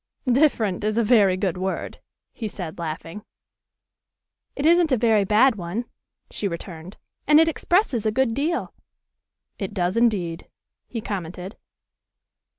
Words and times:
"'Different' 0.25 0.83
is 0.83 0.97
a 0.97 1.03
very 1.03 1.37
good 1.37 1.57
word," 1.59 1.99
he 2.33 2.47
said, 2.47 2.79
laughing. 2.79 3.23
"It 4.55 4.65
isn't 4.65 4.91
a 4.91 4.97
very 4.97 5.23
bad 5.25 5.57
one," 5.57 5.85
she 6.31 6.47
returned, 6.47 6.97
"and 7.27 7.39
it 7.39 7.47
expresses 7.47 8.03
a 8.03 8.11
good 8.11 8.33
deal." 8.33 8.73
"It 9.59 9.75
does 9.75 9.95
indeed," 9.97 10.47
he 10.87 11.01
commented. 11.01 11.55